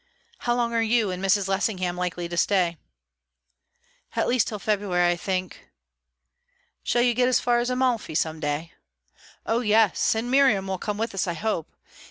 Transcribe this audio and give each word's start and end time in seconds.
"How 0.39 0.55
long 0.55 0.73
are 0.73 0.81
you 0.81 1.11
and 1.11 1.23
Mrs. 1.23 1.47
Lessingham 1.47 1.95
likely 1.95 2.27
to 2.27 2.35
stay?" 2.35 2.77
"At 4.15 4.27
least 4.27 4.47
till 4.47 4.57
February, 4.57 5.11
I 5.11 5.15
think." 5.15 5.69
"Shall 6.81 7.03
you 7.03 7.13
get 7.13 7.27
as 7.27 7.39
far 7.39 7.59
as 7.59 7.69
Amalfi 7.69 8.15
some 8.15 8.39
day?" 8.39 8.73
"Oh 9.45 9.59
yes! 9.59 10.15
And 10.15 10.31
Miriam 10.31 10.65
will 10.65 10.79
come 10.79 10.97
with 10.97 11.13
us, 11.13 11.27
I 11.27 11.33
hope. 11.33 11.67